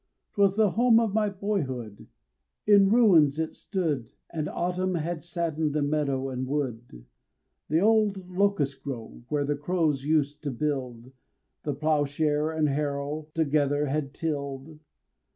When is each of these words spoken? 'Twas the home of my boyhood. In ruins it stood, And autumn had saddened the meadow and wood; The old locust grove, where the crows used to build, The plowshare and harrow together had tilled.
'Twas 0.33 0.55
the 0.55 0.71
home 0.71 0.99
of 0.99 1.13
my 1.13 1.29
boyhood. 1.29 2.07
In 2.65 2.89
ruins 2.89 3.37
it 3.37 3.53
stood, 3.53 4.11
And 4.31 4.49
autumn 4.49 4.95
had 4.95 5.21
saddened 5.21 5.73
the 5.73 5.83
meadow 5.83 6.29
and 6.29 6.47
wood; 6.47 7.05
The 7.69 7.81
old 7.81 8.27
locust 8.27 8.81
grove, 8.81 9.25
where 9.29 9.45
the 9.45 9.55
crows 9.55 10.03
used 10.03 10.41
to 10.41 10.49
build, 10.49 11.11
The 11.65 11.75
plowshare 11.75 12.49
and 12.49 12.67
harrow 12.67 13.27
together 13.35 13.85
had 13.85 14.11
tilled. 14.15 14.79